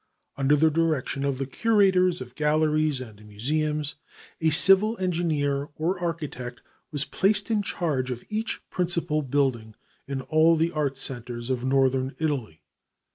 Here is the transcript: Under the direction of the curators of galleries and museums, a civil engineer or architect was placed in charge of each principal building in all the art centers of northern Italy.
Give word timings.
Under 0.35 0.55
the 0.55 0.71
direction 0.71 1.23
of 1.23 1.37
the 1.37 1.45
curators 1.45 2.21
of 2.21 2.33
galleries 2.33 2.99
and 2.99 3.23
museums, 3.23 3.93
a 4.41 4.49
civil 4.49 4.97
engineer 4.97 5.69
or 5.75 5.99
architect 6.03 6.59
was 6.91 7.05
placed 7.05 7.51
in 7.51 7.61
charge 7.61 8.09
of 8.09 8.23
each 8.27 8.61
principal 8.71 9.21
building 9.21 9.75
in 10.07 10.21
all 10.21 10.55
the 10.55 10.71
art 10.71 10.97
centers 10.97 11.51
of 11.51 11.63
northern 11.63 12.15
Italy. 12.17 12.63